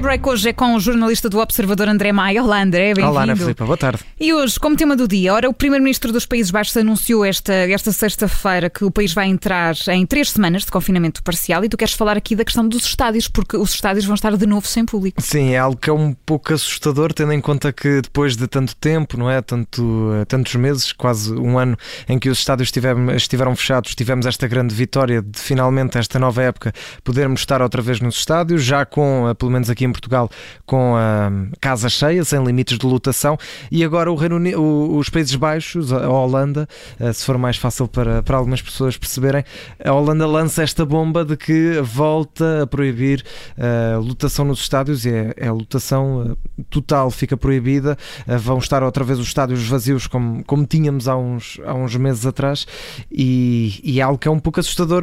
[0.00, 2.42] Tiebreak hoje é com o jornalista do Observador André Maia.
[2.42, 3.10] Olá, André, bem-vindo.
[3.10, 4.00] Olá, Ana Filipe, boa tarde.
[4.18, 7.92] E hoje, como tema do dia, ora, o Primeiro-Ministro dos Países Baixos anunciou esta, esta
[7.92, 11.92] sexta-feira que o país vai entrar em três semanas de confinamento parcial e tu queres
[11.92, 15.20] falar aqui da questão dos estádios, porque os estádios vão estar de novo sem público.
[15.20, 18.74] Sim, é algo que é um pouco assustador, tendo em conta que depois de tanto
[18.76, 19.42] tempo, não é?
[19.42, 21.76] Tanto, eh, tantos meses, quase um ano,
[22.08, 26.42] em que os estádios estiveram, estiveram fechados, tivemos esta grande vitória de finalmente, esta nova
[26.42, 26.72] época,
[27.04, 30.30] podermos estar outra vez nos estádios, já com, eh, pelo menos aqui em Portugal,
[30.64, 31.30] com a
[31.60, 33.36] casa cheia, sem limites de lotação,
[33.70, 34.60] e agora o Reino Unido,
[34.96, 39.44] os Países Baixos, a Holanda, eh, se for mais fácil para, para algumas pessoas perceberem,
[39.84, 43.24] a Holanda lança esta bomba de que volta a proibir
[43.58, 46.36] a lotação nos estádios e é, é a lotação
[46.68, 47.96] total, fica proibida,
[48.40, 52.24] vão estar outra vez os estádios vazios como, como tínhamos há uns, há uns meses
[52.26, 52.66] atrás.
[53.10, 55.02] E, e é algo que é um pouco assustador,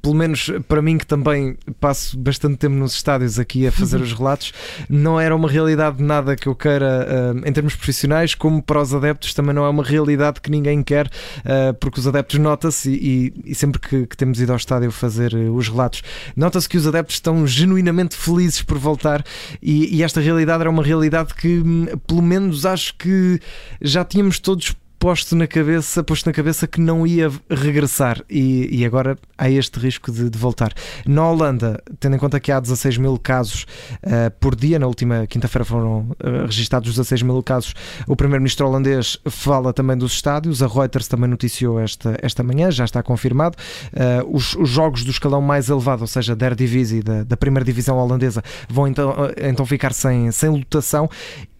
[0.00, 4.12] pelo menos para mim que também passo bastante tempo nos estádios aqui a fazer os
[4.22, 4.52] relatos,
[4.88, 8.94] não era uma realidade nada que eu queira uh, em termos profissionais, como para os
[8.94, 13.32] adeptos também não é uma realidade que ninguém quer, uh, porque os adeptos nota-se e,
[13.44, 16.02] e, sempre que, que, temos ido ao estádio fazer uh, os relatos,
[16.36, 19.24] nota-se que os adeptos estão genuinamente felizes por voltar
[19.60, 23.40] e, e esta realidade era uma realidade que, hum, pelo menos, acho que
[23.80, 28.86] já tínhamos todos posto na cabeça, posto na cabeça que não ia regressar e, e
[28.86, 30.72] agora há este risco de, de, voltar.
[31.04, 33.66] Na Holanda, tendo em conta que há 16 mil casos
[34.04, 37.74] uh, por dia, na última quinta-feira foram uh, registados 16 mil casos,
[38.06, 42.84] o primeiro-ministro holandês fala também dos estádios, a Reuters também noticiou esta, esta manhã, já
[42.84, 43.56] está confirmado.
[43.88, 47.64] Uh, os, os, jogos do escalão mais elevado, ou seja, da Eredivisie, da, da primeira
[47.64, 51.10] divisão holandesa, vão então, então ficar sem, sem lotação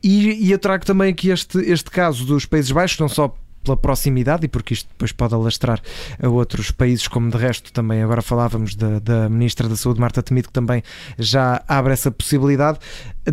[0.02, 3.76] e, e eu trago também aqui este, este caso dos Países Baixos, não só pela
[3.76, 5.80] proximidade e porque isto depois pode alastrar
[6.22, 10.22] a outros países, como de resto também agora falávamos da, da Ministra da Saúde, Marta
[10.22, 10.82] Temido, que também
[11.18, 12.78] já abre essa possibilidade.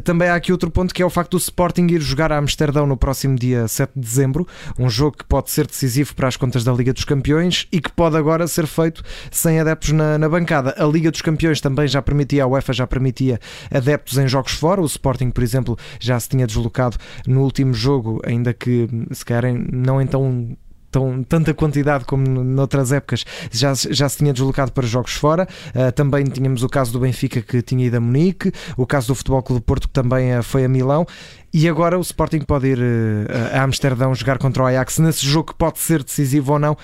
[0.04, 2.86] Também há aqui outro ponto que é o facto do Sporting ir jogar a Amsterdão
[2.86, 4.48] no próximo dia 7 de dezembro,
[4.78, 7.92] um jogo que pode ser decisivo para as contas da Liga dos Campeões e que
[7.92, 10.76] pode agora ser feito sem adeptos na, na bancada.
[10.78, 13.40] A Liga dos Campeões também já permitia, a UEFA já permitia
[13.74, 14.80] adeptos em jogos fora.
[14.82, 19.66] O Sporting, por exemplo, já se tinha deslocado no último jogo, ainda que se querem
[19.72, 20.58] não então tão
[20.92, 25.48] tão, tanta quantidade como noutras épocas, já, já se tinha deslocado para jogos fora.
[25.70, 29.16] Uh, também tínhamos o caso do Benfica que tinha ido a Munique, o caso do
[29.16, 31.06] Futebol Clube do Porto que também uh, foi a Milão.
[31.54, 35.52] E agora o Sporting pode ir uh, a Amsterdão jogar contra o Ajax nesse jogo
[35.52, 36.78] que pode ser decisivo ou não,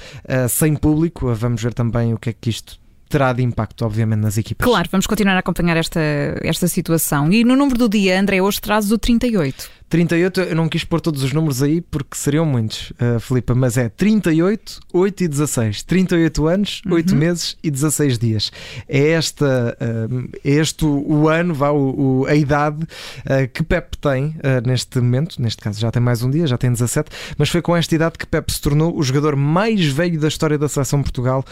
[0.50, 1.34] sem público.
[1.34, 4.66] vamos ver também o que é que isto terá de impacto, obviamente, nas equipas.
[4.66, 6.00] Claro, vamos continuar a acompanhar esta,
[6.41, 7.31] esta situação.
[7.31, 9.69] E no número do dia, André, hoje traz o 38.
[9.90, 13.78] 38, eu não quis pôr todos os números aí porque seriam muitos, uh, Filipe, mas
[13.78, 15.84] é 38, 8 e 16.
[15.84, 17.18] 38 anos, 8 uhum.
[17.18, 18.51] meses e 16 dias.
[18.90, 24.35] É, esta, uh, este o, ano, vá, o, o, a idade uh, que Pep tem
[24.66, 25.41] neste momento.
[25.41, 28.18] Neste caso já tem mais um dia, já tem 17, mas foi com esta idade
[28.18, 31.44] que Pep se tornou o jogador mais velho da história da seleção Portugal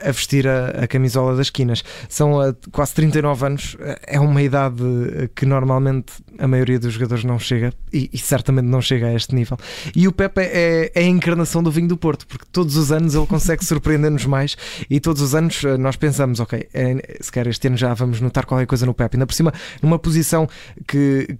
[0.00, 1.82] a vestir a, a, camisola das esquinas.
[2.08, 2.38] São
[2.70, 3.76] quase 39 anos,
[4.06, 4.82] é uma idade
[5.34, 9.34] que normalmente a maioria dos jogadores não chega e, e, certamente não chega a este
[9.34, 9.58] nível.
[9.94, 13.14] E o Pepe é, é, a encarnação do vinho do Porto, porque todos os anos
[13.14, 14.56] ele consegue surpreender-nos mais
[14.88, 18.20] e todos os anos eh, nós pensamos, ok, é, se calhar este ano já vamos
[18.20, 19.16] notar qualquer coisa no Pepe.
[19.16, 20.48] Ainda por cima, numa posição
[20.86, 21.36] que,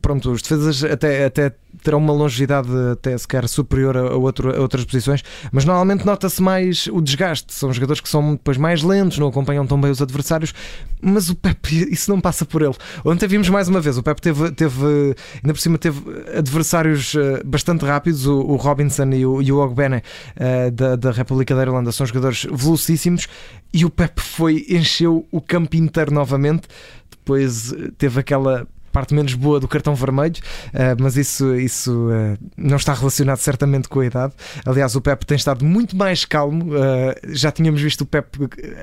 [0.00, 1.52] pronto, os defesas até, até
[1.82, 6.86] terão uma longevidade até sequer superior a, outro, a outras posições, mas normalmente nota-se mais
[6.88, 7.52] o desgaste.
[7.52, 10.54] São jogadores que são depois mais lentos, não acompanham tão bem os adversários,
[11.00, 12.74] mas o Pepe, isso não passa por ele.
[13.04, 15.14] Ontem vimos mais uma vez, o Pepe teve, teve
[15.46, 16.02] ainda por cima, teve
[16.36, 21.12] adversários eh, bastante rápidos, o, o Robinson e o, e o Ogbene uh, da, da
[21.12, 23.28] República da Irlanda, são jogadores velocíssimos
[23.72, 26.66] e o Pepe foi, encheu o campo inteiro novamente.
[27.10, 30.36] Depois eh, teve aquela parte menos boa do cartão vermelho,
[30.68, 34.32] uh, mas isso, isso uh, não está relacionado certamente com a idade.
[34.64, 36.72] Aliás, o Pep tem estado muito mais calmo.
[36.72, 38.26] Uh, já tínhamos visto o Pep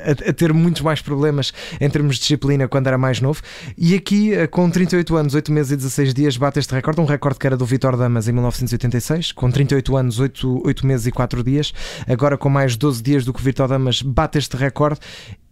[0.05, 1.51] a, a, ter muitos mais problemas
[1.81, 3.41] em termos de disciplina quando era mais novo.
[3.75, 7.01] E aqui, com 38 anos, 8 meses e 16 dias, bate este recorde.
[7.01, 11.07] Um recorde que era do Vitor Damas em 1986, com 38 anos, 8, 8 meses
[11.07, 11.73] e 4 dias.
[12.07, 14.99] Agora, com mais 12 dias do que o Vitor Damas, bate este recorde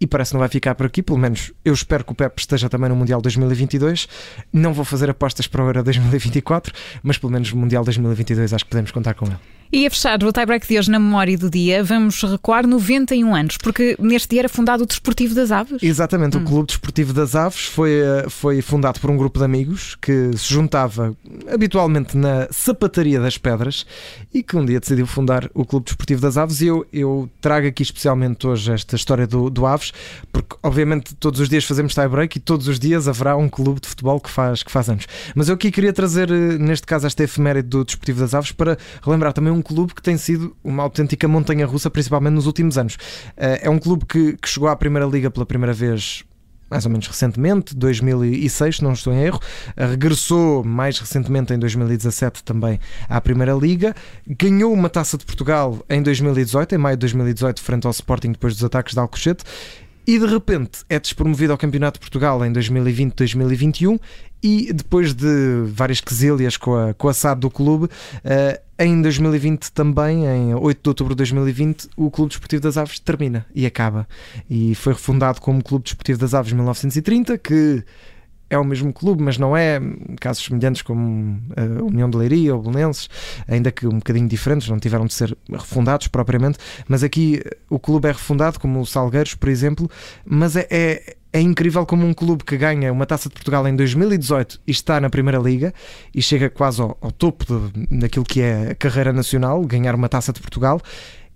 [0.02, 1.04] e parece que não vai ficar por aqui.
[1.04, 4.08] Pelo menos eu espero que o Pep esteja também no Mundial 2022.
[4.52, 8.66] Não vou fazer apostas para o Euro 2024, mas pelo menos no Mundial 2022 acho
[8.66, 9.61] que podemos contar com ele.
[9.74, 13.56] E a fechar o tie-break de hoje na memória do dia, vamos recuar 91 anos,
[13.56, 15.82] porque neste dia era fundado o Desportivo das Aves.
[15.82, 16.42] Exatamente, hum.
[16.42, 20.36] o Clube Desportivo das Aves foi, eh, foi fundado por um grupo de amigos que
[20.36, 21.16] se juntava
[21.50, 23.86] habitualmente na Sapataria das Pedras
[24.34, 26.60] e que um dia decidiu fundar o Clube Desportivo das Aves.
[26.60, 29.94] E eu, eu trago aqui especialmente hoje esta história do, do Aves,
[30.34, 33.88] porque obviamente todos os dias fazemos tie-break e todos os dias haverá um clube de
[33.88, 35.08] futebol que faz, que faz anos.
[35.34, 38.78] Mas eu aqui queria trazer, eh, neste caso, esta efeméride do Desportivo das Aves para
[39.02, 42.78] relembrar também um um clube que tem sido uma autêntica montanha russa, principalmente nos últimos
[42.78, 42.98] anos.
[43.38, 46.24] Eh, é um clube que, que chegou à Primeira Liga pela primeira vez
[46.70, 49.42] mais ou menos recentemente, 2006, não estou em erro,
[49.76, 52.80] eh, regressou mais recentemente em 2017 também
[53.10, 53.94] à Primeira Liga,
[54.26, 58.54] ganhou uma taça de Portugal em 2018, em maio de 2018, frente ao Sporting depois
[58.54, 59.44] dos ataques de Alcochete.
[60.08, 64.00] E de repente é despromovido ao Campeonato de Portugal em 2020-2021
[64.44, 69.72] e depois de várias quesilhas com a, com a SAD do clube, uh, em 2020
[69.72, 74.08] também, em 8 de outubro de 2020, o Clube Desportivo das Aves termina e acaba.
[74.50, 77.84] E foi refundado como Clube Desportivo das Aves 1930, que
[78.52, 79.80] é o mesmo clube, mas não é.
[80.20, 83.10] Casos semelhantes como a União de Leiria ou Belenenses,
[83.48, 88.10] ainda que um bocadinho diferentes, não tiveram de ser refundados propriamente, mas aqui o clube
[88.10, 89.90] é refundado, como o Salgueiros, por exemplo,
[90.26, 93.74] mas é, é é incrível como um clube que ganha uma taça de Portugal em
[93.74, 95.74] 2018 e está na Primeira Liga
[96.14, 100.10] e chega quase ao, ao topo de, daquilo que é a carreira nacional, ganhar uma
[100.10, 100.82] taça de Portugal,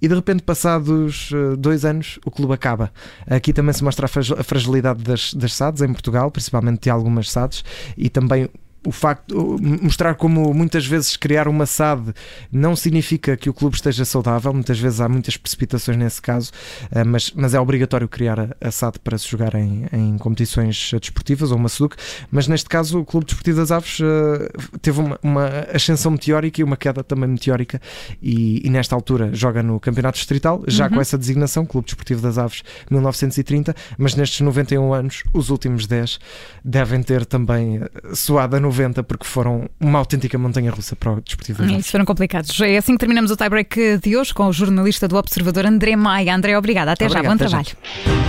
[0.02, 2.92] e de repente, passados eh, dois anos, o clube acaba.
[3.28, 7.64] Aqui também se mostra a fragilidade das, das SADs em Portugal, principalmente de algumas SADs,
[7.98, 8.50] e também
[8.86, 12.14] o facto mostrar como muitas vezes criar uma SAD
[12.52, 16.52] não significa que o clube esteja saudável, muitas vezes há muitas precipitações nesse caso,
[16.92, 21.52] eh, mas, mas é obrigatório criar a SAD para se jogar em, em competições desportivas
[21.52, 21.96] ou uma SUC,
[22.30, 24.50] mas neste caso o Clube Desportivo das Aves eh,
[24.82, 27.82] teve uma, uma ascensão meteórica e uma queda também meteórica
[28.22, 30.96] e, e nesta altura joga no Campeonato Distrital, já uhum.
[30.96, 36.20] com essa designação, Clube Desportivo das Aves 1930, mas nestes 91 anos, os últimos 10
[36.64, 41.22] devem ter também eh, soado a 90 porque foram uma autêntica montanha russa para o
[41.22, 41.64] desportivo.
[41.66, 42.60] Isso foram complicados.
[42.62, 46.36] É assim que terminamos o tie-break de hoje com o jornalista do Observador André Maia.
[46.36, 46.92] André, obrigada.
[46.92, 47.30] Até Obrigado, já.
[47.32, 47.66] Bom trabalho.
[48.06, 48.25] Já.